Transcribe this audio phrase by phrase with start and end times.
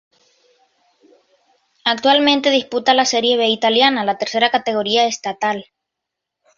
[1.85, 5.63] Actualmente disputa la Serie B italiana, la tercera categoría estatal.